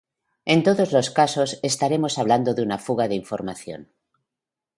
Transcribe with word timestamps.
En 0.53 0.59
todos 0.67 0.89
los 0.93 1.11
casos, 1.11 1.59
estaremos 1.61 2.17
hablando 2.17 2.55
de 2.55 2.63
una 2.63 2.79
fuga 2.79 3.07
de 3.07 3.13
información. 3.23 3.91